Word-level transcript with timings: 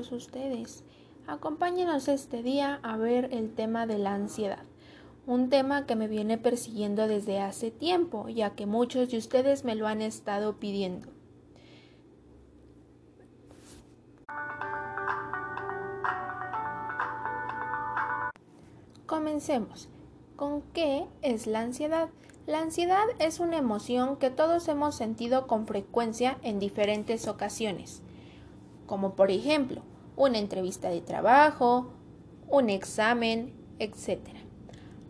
ustedes. 0.00 0.84
Acompáñenos 1.26 2.08
este 2.08 2.42
día 2.42 2.78
a 2.82 2.96
ver 2.96 3.30
el 3.32 3.54
tema 3.54 3.86
de 3.86 3.98
la 3.98 4.14
ansiedad, 4.14 4.62
un 5.26 5.50
tema 5.50 5.86
que 5.86 5.96
me 5.96 6.06
viene 6.06 6.38
persiguiendo 6.38 7.08
desde 7.08 7.40
hace 7.40 7.70
tiempo, 7.70 8.28
ya 8.28 8.50
que 8.50 8.66
muchos 8.66 9.10
de 9.10 9.18
ustedes 9.18 9.64
me 9.64 9.74
lo 9.74 9.86
han 9.86 10.02
estado 10.02 10.56
pidiendo. 10.56 11.08
Comencemos. 19.06 19.88
¿Con 20.36 20.60
qué 20.74 21.06
es 21.22 21.46
la 21.46 21.60
ansiedad? 21.60 22.10
La 22.46 22.60
ansiedad 22.60 23.04
es 23.18 23.40
una 23.40 23.56
emoción 23.56 24.16
que 24.16 24.30
todos 24.30 24.68
hemos 24.68 24.94
sentido 24.94 25.46
con 25.46 25.66
frecuencia 25.66 26.38
en 26.42 26.58
diferentes 26.58 27.26
ocasiones, 27.26 28.02
como 28.86 29.14
por 29.14 29.30
ejemplo 29.30 29.82
una 30.16 30.38
entrevista 30.38 30.88
de 30.88 31.00
trabajo, 31.00 31.92
un 32.48 32.70
examen, 32.70 33.52
etc. 33.78 34.20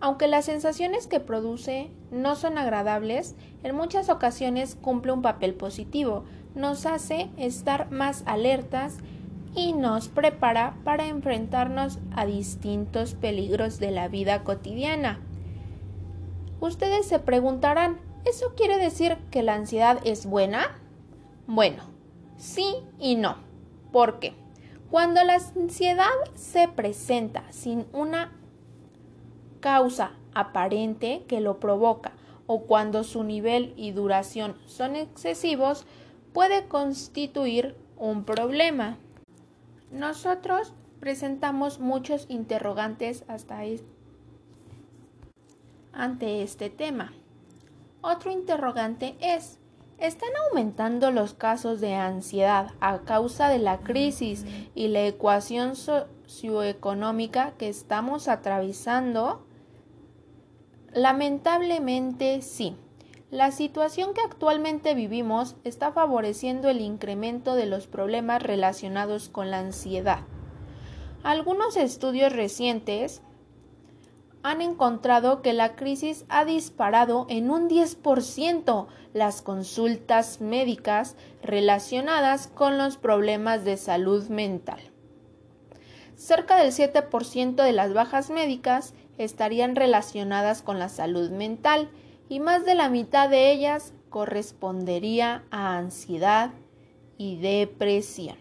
Aunque 0.00 0.28
las 0.28 0.44
sensaciones 0.44 1.06
que 1.06 1.20
produce 1.20 1.90
no 2.10 2.36
son 2.36 2.58
agradables, 2.58 3.34
en 3.62 3.74
muchas 3.74 4.08
ocasiones 4.08 4.74
cumple 4.74 5.12
un 5.12 5.22
papel 5.22 5.54
positivo, 5.54 6.24
nos 6.54 6.86
hace 6.86 7.30
estar 7.36 7.90
más 7.90 8.22
alertas 8.26 8.98
y 9.54 9.72
nos 9.72 10.08
prepara 10.08 10.76
para 10.84 11.06
enfrentarnos 11.06 11.98
a 12.14 12.26
distintos 12.26 13.14
peligros 13.14 13.78
de 13.78 13.90
la 13.90 14.08
vida 14.08 14.44
cotidiana. 14.44 15.20
Ustedes 16.60 17.06
se 17.06 17.18
preguntarán, 17.18 17.98
¿eso 18.24 18.54
quiere 18.54 18.76
decir 18.76 19.16
que 19.30 19.42
la 19.42 19.54
ansiedad 19.54 19.98
es 20.04 20.26
buena? 20.26 20.78
Bueno, 21.46 21.84
sí 22.36 22.76
y 22.98 23.16
no. 23.16 23.45
¿Por 23.92 24.18
qué? 24.18 24.34
Cuando 24.90 25.22
la 25.24 25.34
ansiedad 25.34 26.06
se 26.34 26.68
presenta 26.68 27.50
sin 27.50 27.86
una 27.92 28.32
causa 29.60 30.12
aparente 30.34 31.24
que 31.26 31.40
lo 31.40 31.58
provoca 31.58 32.12
o 32.46 32.62
cuando 32.62 33.02
su 33.02 33.24
nivel 33.24 33.74
y 33.76 33.90
duración 33.90 34.56
son 34.66 34.94
excesivos, 34.94 35.86
puede 36.32 36.68
constituir 36.68 37.74
un 37.96 38.24
problema. 38.24 38.98
Nosotros 39.90 40.72
presentamos 41.00 41.80
muchos 41.80 42.26
interrogantes 42.28 43.24
hasta 43.28 43.62
ante 45.92 46.42
este 46.42 46.70
tema. 46.70 47.12
Otro 48.02 48.30
interrogante 48.30 49.16
es, 49.20 49.58
¿están 49.98 50.30
aumentando 50.48 51.10
los 51.10 51.34
casos 51.34 51.80
de 51.80 51.94
ansiedad 51.94 52.72
a 52.80 53.00
causa 53.00 53.48
de 53.48 53.58
la 53.58 53.78
crisis 53.78 54.44
y 54.74 54.88
la 54.88 55.06
ecuación 55.06 55.76
socioeconómica 55.76 57.52
que 57.58 57.68
estamos 57.68 58.28
atravesando? 58.28 59.46
Lamentablemente 60.92 62.42
sí. 62.42 62.76
La 63.30 63.50
situación 63.50 64.14
que 64.14 64.20
actualmente 64.20 64.94
vivimos 64.94 65.56
está 65.64 65.90
favoreciendo 65.90 66.68
el 66.68 66.80
incremento 66.80 67.54
de 67.54 67.66
los 67.66 67.86
problemas 67.86 68.42
relacionados 68.42 69.28
con 69.28 69.50
la 69.50 69.58
ansiedad. 69.58 70.20
Algunos 71.24 71.76
estudios 71.76 72.32
recientes 72.32 73.20
han 74.46 74.60
encontrado 74.60 75.42
que 75.42 75.52
la 75.52 75.74
crisis 75.74 76.24
ha 76.28 76.44
disparado 76.44 77.26
en 77.28 77.50
un 77.50 77.68
10% 77.68 78.86
las 79.12 79.42
consultas 79.42 80.40
médicas 80.40 81.16
relacionadas 81.42 82.46
con 82.46 82.78
los 82.78 82.96
problemas 82.96 83.64
de 83.64 83.76
salud 83.76 84.28
mental. 84.28 84.78
Cerca 86.14 86.58
del 86.58 86.70
7% 86.70 87.56
de 87.56 87.72
las 87.72 87.92
bajas 87.92 88.30
médicas 88.30 88.94
estarían 89.18 89.74
relacionadas 89.74 90.62
con 90.62 90.78
la 90.78 90.90
salud 90.90 91.30
mental 91.30 91.90
y 92.28 92.38
más 92.38 92.64
de 92.64 92.76
la 92.76 92.88
mitad 92.88 93.28
de 93.28 93.50
ellas 93.50 93.94
correspondería 94.10 95.42
a 95.50 95.76
ansiedad 95.76 96.52
y 97.18 97.38
depresión. 97.38 98.36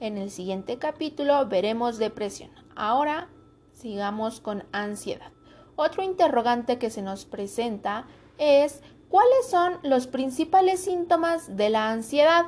En 0.00 0.18
el 0.18 0.32
siguiente 0.32 0.78
capítulo 0.78 1.46
veremos 1.46 1.98
depresión. 1.98 2.50
Ahora 2.74 3.28
sigamos 3.74 4.40
con 4.40 4.64
ansiedad. 4.72 5.32
Otro 5.76 6.02
interrogante 6.02 6.78
que 6.78 6.90
se 6.90 7.02
nos 7.02 7.24
presenta 7.24 8.06
es 8.38 8.82
¿cuáles 9.08 9.48
son 9.48 9.78
los 9.82 10.06
principales 10.06 10.80
síntomas 10.80 11.56
de 11.56 11.70
la 11.70 11.90
ansiedad? 11.90 12.46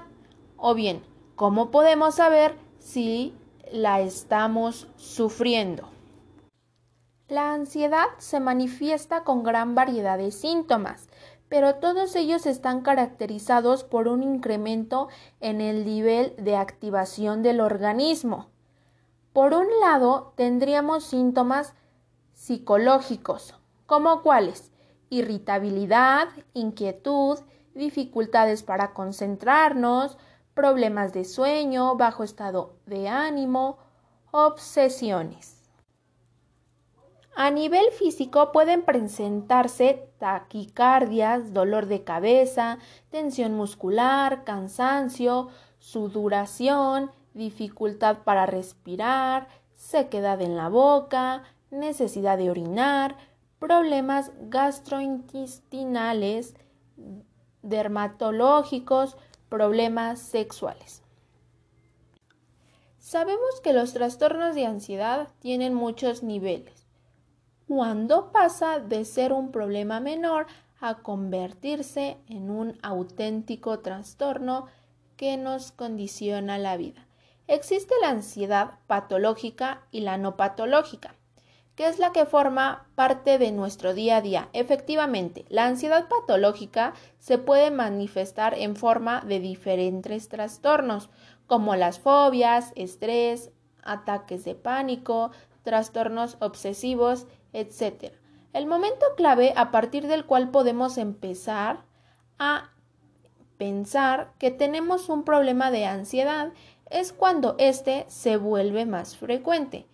O 0.56 0.75
bien, 0.75 1.03
¿cómo 1.34 1.70
podemos 1.70 2.14
saber 2.14 2.56
si 2.78 3.34
la 3.70 4.00
estamos 4.00 4.88
sufriendo? 4.97 5.88
La 7.28 7.53
ansiedad 7.53 8.06
se 8.19 8.38
manifiesta 8.38 9.25
con 9.25 9.43
gran 9.43 9.75
variedad 9.75 10.16
de 10.16 10.31
síntomas, 10.31 11.08
pero 11.48 11.76
todos 11.76 12.14
ellos 12.14 12.47
están 12.47 12.82
caracterizados 12.82 13.82
por 13.82 14.06
un 14.06 14.22
incremento 14.22 15.08
en 15.41 15.60
el 15.60 15.84
nivel 15.84 16.34
de 16.38 16.56
activación 16.56 17.43
del 17.43 17.60
organismo. 17.60 18.48
Por 19.37 19.53
un 19.53 19.67
lado, 19.83 20.33
tendríamos 20.35 21.05
síntomas 21.05 21.75
psicológicos, 22.33 23.55
como 23.85 24.23
cuáles? 24.23 24.73
Irritabilidad, 25.11 26.29
inquietud, 26.55 27.41
dificultades 27.75 28.63
para 28.63 28.95
concentrarnos, 28.95 30.17
problemas 30.55 31.13
de 31.13 31.27
sueño, 31.27 31.97
bajo 31.97 32.25
estado 32.25 32.77
de 32.87 33.09
ánimo, 33.09 33.77
obsesiones. 34.31 35.71
A 37.37 37.51
nivel 37.51 37.91
físico 37.93 38.53
pueden 38.53 38.87
presentarse 38.87 40.09
taquicardias, 40.19 41.53
dolor 41.53 41.85
de 41.89 42.05
cabeza, 42.05 42.79
tensión 43.11 43.53
muscular, 43.53 44.45
cansancio, 44.45 45.49
sudoración, 45.79 47.11
dificultad 47.37 48.25
para 48.25 48.47
respirar, 48.47 49.47
sequedad 49.77 50.41
en 50.41 50.57
la 50.57 50.69
boca, 50.69 51.45
necesidad 51.71 52.39
de 52.39 52.51
orinar, 52.51 53.17
problemas 53.59 54.33
gastrointestinales, 54.49 56.55
dermatológicos, 57.63 59.17
problemas 59.49 60.21
sexuales. 60.21 61.03
Sabemos 62.99 63.61
que 63.63 63.73
los 63.73 63.93
trastornos 63.93 64.55
de 64.55 64.67
ansiedad 64.67 65.29
tienen 65.39 65.75
muchos 65.75 66.23
niveles. 66.25 66.87
Cuando 67.69 68.33
pasa 68.33 68.81
de 68.81 69.05
ser 69.05 69.33
un 69.33 69.53
problema 69.53 70.01
menor 70.01 70.47
a 70.81 70.97
convertirse 70.97 72.17
en 72.29 72.51
un 72.51 72.79
auténtico 72.83 73.79
trastorno 73.81 74.67
que 75.17 75.37
nos 75.37 75.73
condiciona 75.73 76.59
la 76.59 76.77
vida. 76.77 77.06
Existe 77.49 77.95
la 78.01 78.09
ansiedad 78.09 78.79
patológica 78.89 79.83
y 79.93 80.01
la 80.01 80.19
no 80.19 80.37
patológica, 80.37 81.15
que 81.77 81.87
es 81.87 82.01
la 82.01 82.11
que 82.11 82.27
forma 82.27 82.89
parte 82.97 83.39
de 83.39 83.53
nuestro 83.53 83.95
día 83.95 84.17
a 84.17 84.21
día. 84.21 84.49
Efectivamente, 84.53 85.45
la 85.49 85.67
ansiedad 85.67 86.09
patológica 86.09 86.95
se 87.19 87.39
puede 87.39 87.71
manifestar 87.71 88.55
en 88.59 88.75
forma 88.75 89.21
de 89.21 89.39
diferentes 89.39 90.29
trastornos, 90.29 91.09
como 91.47 91.77
las 91.77 92.01
fobias, 92.01 92.73
estrés, 92.75 93.53
ataques 93.85 94.45
de 94.45 94.56
pánico, 94.56 95.31
trastornos 95.62 96.37
obsesivos, 96.41 97.27
etc. 97.53 98.12
El 98.53 98.67
momento 98.67 99.06
clave 99.17 99.53
a 99.56 99.71
partir 99.71 100.09
del 100.09 100.25
cual 100.25 100.51
podemos 100.51 100.99
empezar 100.99 101.85
a 102.38 102.70
pensar 103.58 104.32
que 104.38 104.50
tenemos 104.50 105.08
un 105.08 105.25
problema 105.25 105.70
de 105.70 105.87
ansiedad 105.87 106.53
es 106.91 107.12
cuando 107.12 107.56
éste 107.58 108.05
se 108.08 108.37
vuelve 108.37 108.87
más 108.87 109.17
frecuente, 109.17 109.87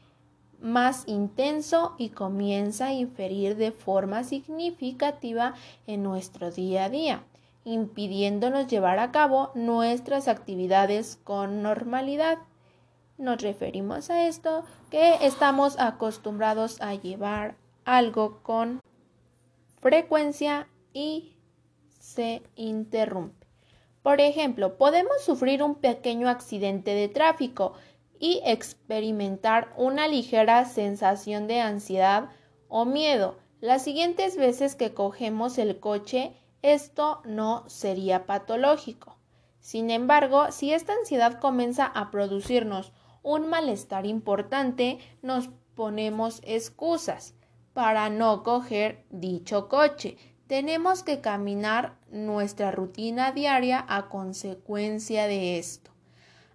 más 0.61 1.05
intenso 1.07 1.95
y 1.99 2.11
comienza 2.11 2.87
a 2.87 2.93
inferir 2.93 3.57
de 3.57 3.73
forma 3.73 4.25
significativa 4.25 5.55
en 5.87 6.03
nuestro 6.03 6.51
día 6.51 6.85
a 6.85 6.91
día, 6.91 7.25
impidiéndonos 7.65 8.67
llevar 8.67 8.99
a 8.99 9.11
cabo 9.11 9.51
nuestras 9.55 10.29
actividades 10.29 11.19
con 11.25 11.63
normalidad. 11.63 12.39
Nos 13.19 13.41
referimos 13.43 14.11
a 14.11 14.27
esto 14.27 14.65
que 14.91 15.27
estamos 15.27 15.79
acostumbrados 15.79 16.81
a 16.81 16.95
llevar 16.95 17.57
algo 17.85 18.41
con 18.43 18.81
frecuencia 19.81 20.69
y 20.93 21.37
se 21.99 22.43
interrumpe. 22.57 23.42
Por 24.03 24.21
ejemplo, 24.21 24.77
podemos 24.77 25.23
sufrir 25.23 25.63
un 25.63 25.77
pequeño 25.77 26.29
accidente 26.29 26.95
de 26.95 27.09
tráfico 27.09 27.75
y 28.19 28.41
experimentar 28.45 29.73
una 29.77 30.09
ligera 30.09 30.65
sensación 30.65 31.47
de 31.47 31.61
ansiedad 31.61 32.31
o 32.69 32.85
miedo. 32.85 33.37
Las 33.61 33.83
siguientes 33.83 34.37
veces 34.37 34.75
que 34.75 34.93
cogemos 34.93 35.57
el 35.59 35.79
coche, 35.79 36.33
esto 36.63 37.21
no 37.25 37.65
sería 37.69 38.27
patológico. 38.27 39.19
Sin 39.61 39.91
embargo, 39.91 40.51
si 40.51 40.73
esta 40.73 40.95
ansiedad 40.95 41.39
comienza 41.39 41.87
a 41.87 42.11
producirnos 42.11 42.93
un 43.23 43.49
malestar 43.49 44.07
importante, 44.07 44.99
nos 45.23 45.49
ponemos 45.77 46.41
excusas 46.45 47.35
para 47.73 48.11
no 48.11 48.43
coger 48.43 49.05
dicho 49.11 49.69
coche. 49.69 50.17
Tenemos 50.53 51.03
que 51.03 51.23
caminar 51.23 51.97
nuestra 52.11 52.73
rutina 52.73 53.33
diaria 53.33 53.83
a 53.89 54.11
consecuencia 54.11 55.27
de 55.27 55.59
esto. 55.59 55.91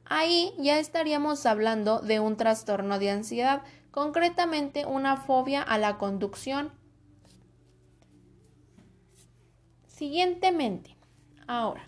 Ahí 0.05 0.53
ya 0.59 0.77
estaríamos 0.77 1.47
hablando 1.47 1.97
de 2.01 2.19
un 2.19 2.37
trastorno 2.37 2.99
de 2.99 3.09
ansiedad, 3.09 3.63
concretamente 3.89 4.85
una 4.85 5.17
fobia 5.17 5.63
a 5.63 5.79
la 5.79 5.97
conducción. 5.97 6.71
Siguientemente, 9.87 10.95
ahora, 11.47 11.83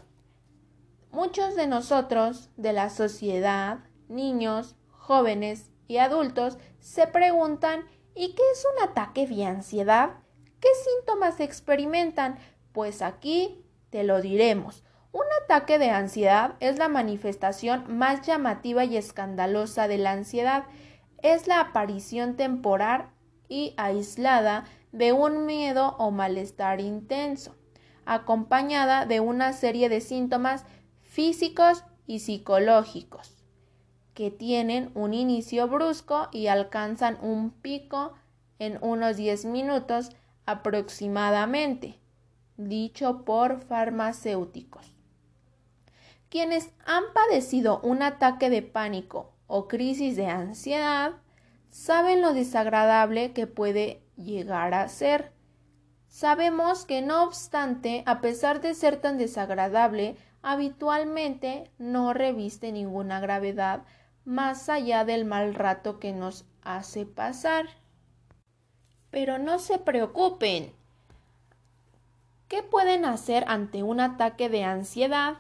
muchos 1.11 1.56
de 1.56 1.67
nosotros, 1.67 2.50
de 2.57 2.73
la 2.73 2.89
sociedad, 2.89 3.81
niños, 4.07 4.75
jóvenes 4.89 5.69
y 5.88 5.97
adultos, 5.97 6.57
se 6.79 7.06
preguntan 7.06 7.85
¿y 8.15 8.33
qué 8.33 8.41
es 8.51 8.65
un 8.65 8.89
ataque 8.89 9.27
de 9.27 9.45
ansiedad? 9.45 10.23
¿Qué 10.59 10.67
síntomas 10.83 11.39
experimentan? 11.39 12.38
Pues 12.73 13.01
aquí 13.01 13.63
te 13.89 14.03
lo 14.03 14.21
diremos. 14.21 14.83
Un 15.11 15.23
ataque 15.44 15.79
de 15.79 15.89
ansiedad 15.89 16.56
es 16.59 16.77
la 16.77 16.89
manifestación 16.89 17.97
más 17.97 18.21
llamativa 18.25 18.83
y 18.85 18.97
escandalosa 18.97 19.88
de 19.88 19.97
la 19.97 20.11
ansiedad. 20.11 20.65
Es 21.21 21.47
la 21.47 21.59
aparición 21.59 22.35
temporal 22.35 23.09
y 23.47 23.73
aislada 23.77 24.65
de 24.91 25.13
un 25.13 25.45
miedo 25.45 25.95
o 25.97 26.11
malestar 26.11 26.79
intenso, 26.81 27.56
acompañada 28.06 29.06
de 29.06 29.19
una 29.19 29.53
serie 29.53 29.89
de 29.89 30.01
síntomas 30.01 30.65
físicos 31.01 31.83
y 32.06 32.19
psicológicos 32.19 33.35
que 34.13 34.31
tienen 34.31 34.91
un 34.95 35.13
inicio 35.13 35.67
brusco 35.69 36.27
y 36.33 36.47
alcanzan 36.47 37.17
un 37.21 37.51
pico 37.51 38.13
en 38.59 38.77
unos 38.81 39.15
10 39.15 39.45
minutos 39.45 40.11
aproximadamente, 40.50 42.00
dicho 42.57 43.24
por 43.24 43.62
farmacéuticos. 43.62 44.96
Quienes 46.30 46.72
han 46.86 47.04
padecido 47.13 47.80
un 47.81 48.01
ataque 48.01 48.50
de 48.50 48.62
pánico 48.62 49.34
o 49.48 49.68
crisis 49.68 50.16
de 50.16 50.28
ansiedad 50.28 51.13
saben 51.69 52.22
lo 52.22 52.34
desagradable 52.34 53.34
que 53.34 53.48
puede 53.48 54.04
llegar 54.16 54.74
a 54.74 54.88
ser. 54.88 55.34
Sabemos 56.07 56.86
que 56.86 57.02
no 57.02 57.24
obstante, 57.24 58.04
a 58.06 58.19
pesar 58.19 58.62
de 58.62 58.74
ser 58.74 58.98
tan 58.98 59.18
desagradable, 59.18 60.18
habitualmente 60.42 61.72
no 61.78 62.13
reviste 62.13 62.72
ninguna 62.72 63.19
gravedad 63.19 63.84
más 64.25 64.69
allá 64.69 65.06
del 65.06 65.25
mal 65.25 65.54
rato 65.54 66.00
que 66.00 66.12
nos 66.12 66.45
hace 66.62 67.06
pasar. 67.06 67.68
Pero 69.11 69.38
no 69.38 69.59
se 69.59 69.79
preocupen. 69.79 70.73
¿Qué 72.47 72.63
pueden 72.63 73.06
hacer 73.06 73.45
ante 73.47 73.83
un 73.83 74.00
ataque 74.00 74.50
de 74.50 74.63
ansiedad? 74.63 75.38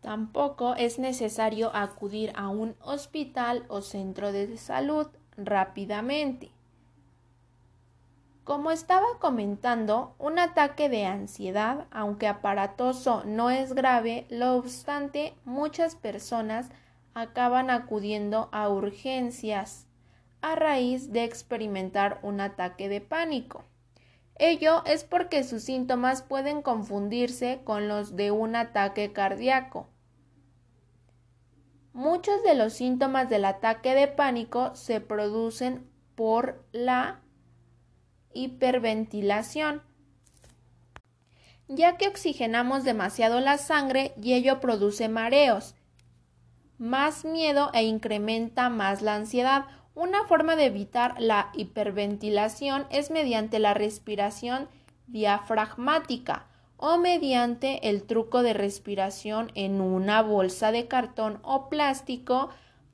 Tampoco 0.00 0.76
es 0.76 1.00
necesario 1.00 1.74
acudir 1.74 2.32
a 2.36 2.48
un 2.48 2.76
hospital 2.80 3.64
o 3.68 3.82
centro 3.82 4.30
de 4.30 4.56
salud 4.56 5.08
rápidamente. 5.36 6.52
Como 8.44 8.70
estaba 8.70 9.06
comentando, 9.18 10.14
un 10.18 10.38
ataque 10.38 10.88
de 10.88 11.04
ansiedad, 11.04 11.86
aunque 11.90 12.28
aparatoso, 12.28 13.22
no 13.26 13.50
es 13.50 13.74
grave, 13.74 14.26
no 14.30 14.54
obstante, 14.54 15.34
muchas 15.44 15.96
personas 15.96 16.70
acaban 17.12 17.68
acudiendo 17.68 18.48
a 18.52 18.68
urgencias 18.68 19.87
a 20.40 20.54
raíz 20.54 21.12
de 21.12 21.24
experimentar 21.24 22.20
un 22.22 22.40
ataque 22.40 22.88
de 22.88 23.00
pánico. 23.00 23.64
Ello 24.36 24.84
es 24.84 25.02
porque 25.04 25.42
sus 25.42 25.62
síntomas 25.64 26.22
pueden 26.22 26.62
confundirse 26.62 27.60
con 27.64 27.88
los 27.88 28.14
de 28.14 28.30
un 28.30 28.54
ataque 28.54 29.12
cardíaco. 29.12 29.88
Muchos 31.92 32.44
de 32.44 32.54
los 32.54 32.74
síntomas 32.74 33.28
del 33.28 33.44
ataque 33.44 33.94
de 33.94 34.06
pánico 34.06 34.76
se 34.76 35.00
producen 35.00 35.90
por 36.14 36.64
la 36.70 37.20
hiperventilación, 38.32 39.82
ya 41.66 41.96
que 41.96 42.06
oxigenamos 42.06 42.84
demasiado 42.84 43.40
la 43.40 43.58
sangre 43.58 44.14
y 44.22 44.34
ello 44.34 44.60
produce 44.60 45.08
mareos, 45.08 45.74
más 46.78 47.24
miedo 47.24 47.70
e 47.74 47.82
incrementa 47.82 48.70
más 48.70 49.02
la 49.02 49.16
ansiedad. 49.16 49.66
Una 49.98 50.22
forma 50.28 50.54
de 50.54 50.66
evitar 50.66 51.16
la 51.18 51.50
hiperventilación 51.54 52.86
es 52.88 53.10
mediante 53.10 53.58
la 53.58 53.74
respiración 53.74 54.68
diafragmática 55.08 56.46
o 56.76 56.98
mediante 56.98 57.88
el 57.88 58.04
truco 58.04 58.44
de 58.44 58.52
respiración 58.52 59.50
en 59.56 59.80
una 59.80 60.22
bolsa 60.22 60.70
de 60.70 60.86
cartón 60.86 61.40
o 61.42 61.68
plástico 61.68 62.50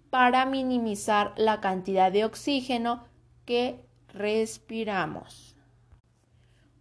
para 0.09 0.47
minimizar 0.47 1.35
la 1.37 1.61
cantidad 1.61 2.11
de 2.11 2.25
oxígeno 2.25 3.05
que 3.45 3.85
respiramos. 4.09 5.57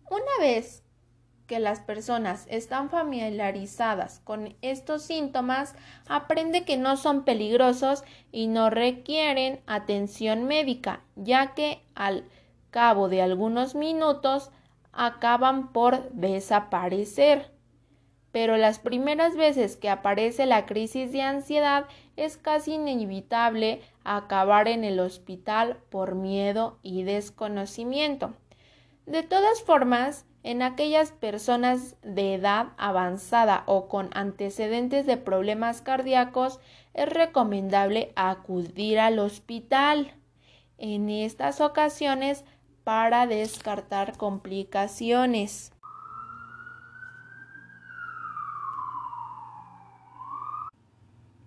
Una 0.09 0.39
vez 0.39 0.83
que 1.48 1.60
las 1.60 1.80
personas 1.80 2.45
están 2.50 2.90
familiarizadas 2.90 4.19
con 4.19 4.56
estos 4.62 5.04
síntomas, 5.04 5.75
aprende 6.07 6.63
que 6.63 6.78
no 6.78 6.98
son 6.98 7.24
peligrosos 7.24 8.04
y 8.31 8.48
no 8.48 8.69
requieren 8.69 9.62
atención 9.68 10.45
médica, 10.45 11.01
ya 11.16 11.54
que 11.54 11.81
al 11.95 12.25
cabo 12.72 13.10
de 13.10 13.22
algunos 13.22 13.75
minutos 13.75 14.51
acaban 14.94 15.72
por 15.74 16.10
desaparecer. 16.12 17.51
Pero 18.31 18.57
las 18.57 18.80
primeras 18.80 19.36
veces 19.36 19.78
que 19.78 19.90
aparece 19.90 20.48
la 20.48 20.66
crisis 20.66 21.12
de 21.12 21.22
ansiedad 21.22 21.86
es 22.16 22.38
casi 22.38 22.74
inevitable 22.74 23.81
acabar 24.04 24.68
en 24.68 24.84
el 24.84 25.00
hospital 25.00 25.78
por 25.90 26.16
miedo 26.16 26.80
y 26.81 27.04
desconocimiento. 27.04 28.34
De 29.06 29.22
todas 29.22 29.62
formas, 29.62 30.25
en 30.44 30.62
aquellas 30.62 31.12
personas 31.12 31.95
de 32.04 32.35
edad 32.35 32.73
avanzada 32.78 33.64
o 33.66 33.88
con 33.88 34.09
antecedentes 34.14 35.06
de 35.06 35.18
problemas 35.18 35.81
cardíacos, 35.81 36.59
es 36.94 37.09
recomendable 37.09 38.12
acudir 38.16 39.00
al 39.00 39.19
hospital. 39.19 40.14
En 40.78 41.09
estas 41.09 41.62
ocasiones 41.62 42.44
para 42.83 43.26
descartar 43.26 44.18
complicaciones. 44.18 45.71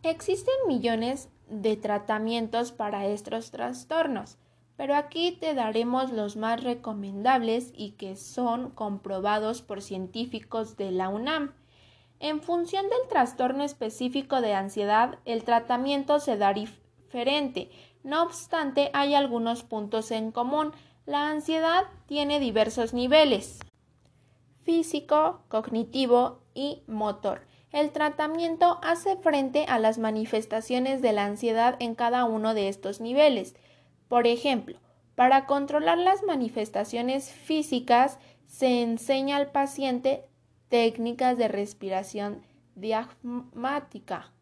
Existen 0.02 0.54
millones 0.66 1.28
de 1.48 1.76
tratamientos 1.76 2.72
para 2.72 3.06
estos 3.06 3.50
trastornos, 3.50 4.38
pero 4.76 4.94
aquí 4.94 5.32
te 5.32 5.54
daremos 5.54 6.12
los 6.12 6.36
más 6.36 6.62
recomendables 6.62 7.72
y 7.74 7.92
que 7.92 8.16
son 8.16 8.70
comprobados 8.70 9.62
por 9.62 9.82
científicos 9.82 10.76
de 10.76 10.90
la 10.90 11.08
UNAM. 11.08 11.54
En 12.20 12.40
función 12.40 12.84
del 12.84 13.08
trastorno 13.08 13.64
específico 13.64 14.40
de 14.40 14.54
ansiedad, 14.54 15.18
el 15.24 15.44
tratamiento 15.44 16.20
se 16.20 16.36
da 16.36 16.52
diferente. 16.54 17.70
No 18.02 18.22
obstante, 18.22 18.90
hay 18.92 19.14
algunos 19.14 19.62
puntos 19.62 20.10
en 20.10 20.32
común. 20.32 20.72
La 21.04 21.30
ansiedad 21.30 21.84
tiene 22.06 22.40
diversos 22.40 22.94
niveles 22.94 23.60
físico, 24.66 25.42
cognitivo 25.48 26.40
y 26.52 26.82
motor. 26.88 27.42
El 27.70 27.92
tratamiento 27.92 28.80
hace 28.82 29.16
frente 29.16 29.64
a 29.68 29.78
las 29.78 29.96
manifestaciones 29.96 31.00
de 31.02 31.12
la 31.12 31.24
ansiedad 31.24 31.76
en 31.78 31.94
cada 31.94 32.24
uno 32.24 32.52
de 32.52 32.68
estos 32.68 33.00
niveles. 33.00 33.54
Por 34.08 34.26
ejemplo, 34.26 34.78
para 35.14 35.46
controlar 35.46 35.98
las 35.98 36.22
manifestaciones 36.22 37.30
físicas 37.30 38.18
se 38.46 38.82
enseña 38.82 39.36
al 39.36 39.50
paciente 39.50 40.24
técnicas 40.68 41.38
de 41.38 41.48
respiración 41.48 42.42
diafragmática, 42.74 44.32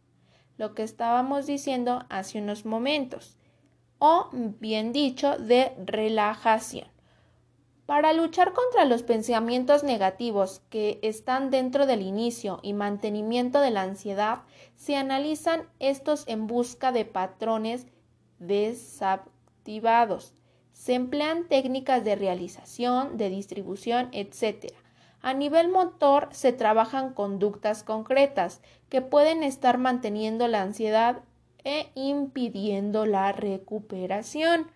lo 0.58 0.74
que 0.74 0.82
estábamos 0.82 1.46
diciendo 1.46 2.04
hace 2.08 2.40
unos 2.40 2.64
momentos, 2.64 3.36
o 3.98 4.28
bien 4.32 4.92
dicho, 4.92 5.38
de 5.38 5.72
relajación. 5.84 6.88
Para 7.86 8.14
luchar 8.14 8.54
contra 8.54 8.86
los 8.86 9.02
pensamientos 9.02 9.84
negativos 9.84 10.62
que 10.70 10.98
están 11.02 11.50
dentro 11.50 11.86
del 11.86 12.00
inicio 12.00 12.58
y 12.62 12.72
mantenimiento 12.72 13.60
de 13.60 13.70
la 13.70 13.82
ansiedad, 13.82 14.42
se 14.74 14.96
analizan 14.96 15.68
estos 15.80 16.24
en 16.26 16.46
busca 16.46 16.92
de 16.92 17.04
patrones 17.04 17.86
Se 20.72 20.94
emplean 20.94 21.48
técnicas 21.48 22.04
de 22.04 22.16
realización, 22.16 23.16
de 23.16 23.30
distribución, 23.30 24.08
etc. 24.12 24.74
A 25.22 25.32
nivel 25.32 25.68
motor 25.68 26.28
se 26.32 26.52
trabajan 26.52 27.14
conductas 27.14 27.82
concretas 27.82 28.60
que 28.90 29.00
pueden 29.00 29.42
estar 29.42 29.78
manteniendo 29.78 30.48
la 30.48 30.62
ansiedad 30.62 31.22
e 31.64 31.90
impidiendo 31.94 33.06
la 33.06 33.32
recuperación. 33.32 34.70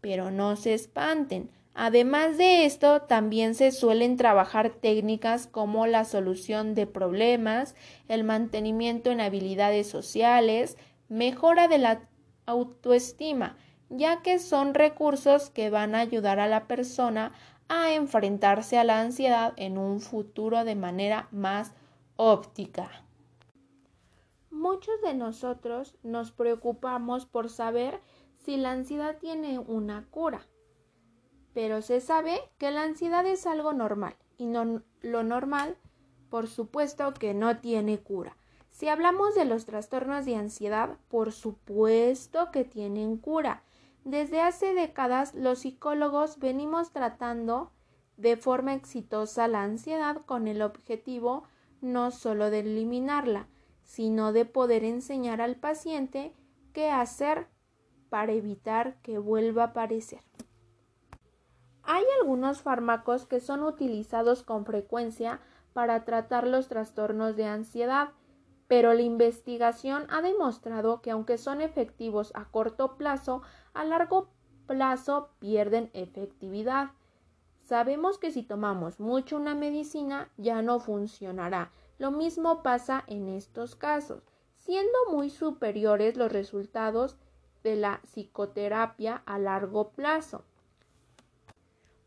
Pero 0.00 0.30
no 0.30 0.54
se 0.56 0.74
espanten. 0.74 1.50
Además 1.74 2.38
de 2.38 2.66
esto, 2.66 3.02
también 3.02 3.56
se 3.56 3.72
suelen 3.72 4.16
trabajar 4.16 4.70
técnicas 4.70 5.48
como 5.48 5.88
la 5.88 6.04
solución 6.04 6.76
de 6.76 6.86
problemas, 6.86 7.74
el 8.06 8.22
mantenimiento 8.22 9.10
en 9.10 9.20
habilidades 9.20 9.88
sociales, 9.88 10.76
mejora 11.08 11.66
de 11.66 11.78
la 11.78 12.08
autoestima, 12.46 13.56
ya 13.88 14.22
que 14.22 14.38
son 14.38 14.74
recursos 14.74 15.50
que 15.50 15.70
van 15.70 15.94
a 15.94 16.00
ayudar 16.00 16.40
a 16.40 16.48
la 16.48 16.66
persona 16.66 17.32
a 17.68 17.92
enfrentarse 17.92 18.78
a 18.78 18.84
la 18.84 19.00
ansiedad 19.00 19.52
en 19.56 19.78
un 19.78 20.00
futuro 20.00 20.64
de 20.64 20.74
manera 20.74 21.28
más 21.30 21.72
óptica. 22.16 22.90
Muchos 24.50 25.00
de 25.02 25.14
nosotros 25.14 25.96
nos 26.02 26.32
preocupamos 26.32 27.26
por 27.26 27.50
saber 27.50 28.00
si 28.44 28.56
la 28.56 28.72
ansiedad 28.72 29.16
tiene 29.18 29.58
una 29.58 30.06
cura, 30.10 30.46
pero 31.52 31.82
se 31.82 32.00
sabe 32.00 32.40
que 32.58 32.70
la 32.70 32.82
ansiedad 32.82 33.26
es 33.26 33.46
algo 33.46 33.72
normal 33.72 34.14
y 34.38 34.46
no, 34.46 34.82
lo 35.00 35.22
normal, 35.22 35.76
por 36.30 36.48
supuesto 36.48 37.14
que 37.14 37.34
no 37.34 37.58
tiene 37.58 37.98
cura. 37.98 38.36
Si 38.70 38.88
hablamos 38.88 39.34
de 39.36 39.44
los 39.44 39.66
trastornos 39.66 40.24
de 40.24 40.34
ansiedad, 40.34 40.96
por 41.08 41.30
supuesto 41.30 42.50
que 42.50 42.64
tienen 42.64 43.16
cura. 43.18 43.62
Desde 44.04 44.42
hace 44.42 44.74
décadas 44.74 45.34
los 45.34 45.60
psicólogos 45.60 46.38
venimos 46.38 46.92
tratando 46.92 47.72
de 48.16 48.36
forma 48.36 48.74
exitosa 48.74 49.48
la 49.48 49.62
ansiedad 49.62 50.18
con 50.26 50.46
el 50.46 50.62
objetivo 50.62 51.44
no 51.80 52.10
solo 52.10 52.50
de 52.50 52.60
eliminarla, 52.60 53.48
sino 53.82 54.32
de 54.32 54.44
poder 54.44 54.84
enseñar 54.84 55.40
al 55.40 55.56
paciente 55.56 56.32
qué 56.72 56.90
hacer 56.90 57.48
para 58.08 58.32
evitar 58.32 58.96
que 59.02 59.18
vuelva 59.18 59.62
a 59.62 59.66
aparecer. 59.68 60.20
Hay 61.82 62.04
algunos 62.20 62.62
fármacos 62.62 63.26
que 63.26 63.40
son 63.40 63.62
utilizados 63.62 64.42
con 64.42 64.64
frecuencia 64.64 65.40
para 65.72 66.04
tratar 66.04 66.46
los 66.46 66.68
trastornos 66.68 67.36
de 67.36 67.46
ansiedad, 67.46 68.10
pero 68.74 68.92
la 68.92 69.02
investigación 69.02 70.04
ha 70.10 70.20
demostrado 70.20 71.00
que 71.00 71.12
aunque 71.12 71.38
son 71.38 71.60
efectivos 71.60 72.32
a 72.34 72.46
corto 72.46 72.96
plazo, 72.96 73.40
a 73.72 73.84
largo 73.84 74.30
plazo 74.66 75.28
pierden 75.38 75.90
efectividad. 75.92 76.90
Sabemos 77.62 78.18
que 78.18 78.32
si 78.32 78.42
tomamos 78.42 78.98
mucho 78.98 79.36
una 79.36 79.54
medicina 79.54 80.28
ya 80.38 80.60
no 80.60 80.80
funcionará. 80.80 81.70
Lo 81.98 82.10
mismo 82.10 82.64
pasa 82.64 83.04
en 83.06 83.28
estos 83.28 83.76
casos, 83.76 84.24
siendo 84.56 84.98
muy 85.12 85.30
superiores 85.30 86.16
los 86.16 86.32
resultados 86.32 87.16
de 87.62 87.76
la 87.76 88.00
psicoterapia 88.02 89.22
a 89.24 89.38
largo 89.38 89.90
plazo. 89.90 90.42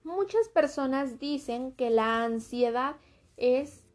Muchas 0.04 0.50
personas 0.50 1.18
dicen 1.18 1.72
que 1.72 1.92
la 1.92 2.26
ansiedad 2.26 2.98
es 3.38 3.86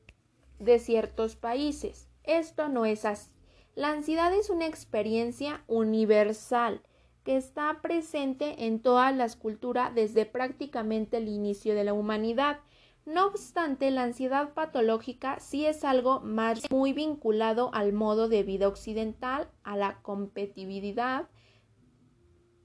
de 0.58 0.78
ciertos 0.78 1.36
países, 1.36 2.08
esto 2.24 2.68
no 2.68 2.84
es 2.84 3.04
así. 3.04 3.30
La 3.74 3.90
ansiedad 3.90 4.34
es 4.34 4.50
una 4.50 4.66
experiencia 4.66 5.64
universal 5.66 6.82
que 7.24 7.36
está 7.36 7.80
presente 7.80 8.66
en 8.66 8.80
todas 8.80 9.14
las 9.14 9.36
culturas 9.36 9.94
desde 9.94 10.26
prácticamente 10.26 11.18
el 11.18 11.28
inicio 11.28 11.74
de 11.74 11.84
la 11.84 11.94
humanidad. 11.94 12.60
No 13.06 13.26
obstante, 13.26 13.90
la 13.90 14.02
ansiedad 14.02 14.52
patológica 14.54 15.40
sí 15.40 15.64
es 15.64 15.84
algo 15.84 16.20
más 16.20 16.70
muy 16.70 16.92
vinculado 16.92 17.70
al 17.72 17.92
modo 17.92 18.28
de 18.28 18.42
vida 18.42 18.68
occidental, 18.68 19.48
a 19.64 19.76
la 19.76 20.02
competitividad, 20.02 21.28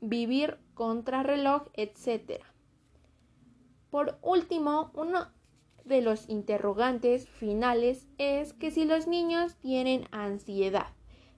vivir 0.02 0.60
contrarreloj, 0.74 1.70
etc. 1.74 2.44
Por 3.90 4.20
último, 4.22 4.92
uno 4.94 5.28
de 5.88 6.02
los 6.02 6.28
interrogantes 6.30 7.28
finales 7.28 8.08
es 8.18 8.54
que 8.54 8.72
si 8.72 8.86
los 8.86 9.08
niños 9.08 9.56
tienen 9.56 10.08
ansiedad. 10.12 10.88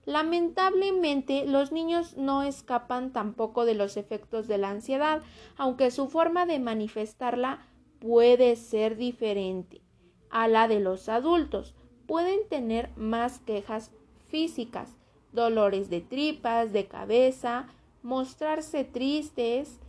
Lamentablemente, 0.05 1.45
los 1.45 1.71
niños 1.71 2.17
no 2.17 2.43
escapan 2.43 3.13
tampoco 3.13 3.65
de 3.65 3.75
los 3.75 3.95
efectos 3.95 4.47
de 4.47 4.57
la 4.57 4.69
ansiedad, 4.69 5.21
aunque 5.55 5.91
su 5.91 6.07
forma 6.07 6.45
de 6.45 6.59
manifestarla 6.59 7.67
puede 7.99 8.55
ser 8.55 8.97
diferente 8.97 9.81
a 10.29 10.47
la 10.47 10.67
de 10.67 10.79
los 10.79 11.09
adultos. 11.09 11.75
Pueden 12.07 12.39
tener 12.49 12.89
más 12.95 13.39
quejas 13.39 13.91
físicas, 14.29 14.95
dolores 15.31 15.89
de 15.89 16.01
tripas, 16.01 16.73
de 16.73 16.87
cabeza, 16.87 17.67
mostrarse 18.01 18.83
tristes, 18.83 19.79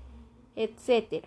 etc. 0.55 1.25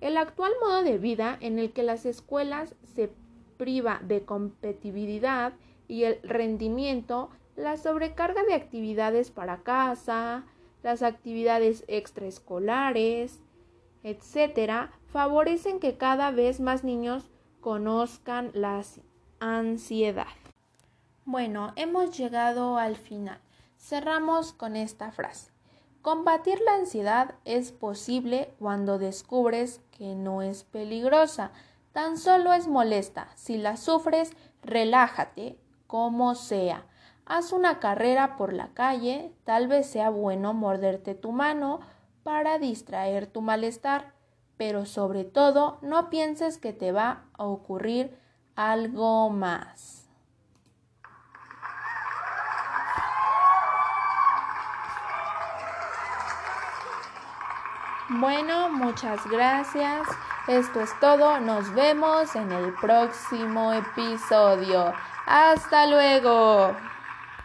El 0.00 0.16
actual 0.16 0.52
modo 0.60 0.82
de 0.82 0.98
vida 0.98 1.36
en 1.40 1.58
el 1.58 1.72
que 1.72 1.82
las 1.82 2.06
escuelas 2.06 2.74
se 2.94 3.12
priva 3.58 4.00
de 4.02 4.24
competitividad 4.24 5.52
y 5.88 6.04
el 6.04 6.20
rendimiento, 6.22 7.30
la 7.56 7.76
sobrecarga 7.76 8.42
de 8.44 8.54
actividades 8.54 9.30
para 9.30 9.58
casa, 9.58 10.44
las 10.82 11.02
actividades 11.02 11.84
extraescolares, 11.88 13.40
etcétera, 14.02 14.92
favorecen 15.12 15.78
que 15.78 15.98
cada 15.98 16.30
vez 16.30 16.60
más 16.60 16.84
niños 16.84 17.28
conozcan 17.60 18.50
la 18.54 18.82
ansiedad. 19.40 20.26
Bueno, 21.26 21.72
hemos 21.76 22.16
llegado 22.16 22.78
al 22.78 22.96
final. 22.96 23.38
Cerramos 23.76 24.52
con 24.52 24.76
esta 24.76 25.12
frase. 25.12 25.50
Combatir 26.02 26.58
la 26.62 26.76
ansiedad 26.76 27.34
es 27.44 27.72
posible 27.72 28.54
cuando 28.58 28.98
descubres 28.98 29.82
que 29.90 30.14
no 30.14 30.40
es 30.40 30.64
peligrosa, 30.64 31.50
tan 31.92 32.16
solo 32.16 32.54
es 32.54 32.68
molesta. 32.68 33.28
Si 33.34 33.58
la 33.58 33.76
sufres, 33.76 34.32
relájate, 34.62 35.58
como 35.86 36.34
sea. 36.34 36.86
Haz 37.26 37.52
una 37.52 37.80
carrera 37.80 38.38
por 38.38 38.54
la 38.54 38.68
calle, 38.68 39.34
tal 39.44 39.68
vez 39.68 39.86
sea 39.90 40.08
bueno 40.08 40.54
morderte 40.54 41.14
tu 41.14 41.32
mano 41.32 41.80
para 42.22 42.58
distraer 42.58 43.26
tu 43.26 43.42
malestar, 43.42 44.14
pero 44.56 44.86
sobre 44.86 45.24
todo 45.24 45.76
no 45.82 46.08
pienses 46.08 46.56
que 46.56 46.72
te 46.72 46.92
va 46.92 47.24
a 47.34 47.44
ocurrir 47.44 48.16
algo 48.56 49.28
más. 49.28 49.99
Bueno, 58.18 58.70
muchas 58.70 59.24
gracias. 59.30 60.02
Esto 60.48 60.80
es 60.80 60.90
todo. 60.98 61.38
Nos 61.38 61.72
vemos 61.74 62.34
en 62.34 62.50
el 62.50 62.74
próximo 62.74 63.72
episodio. 63.72 64.92
Hasta 65.26 65.86
luego. 65.86 66.74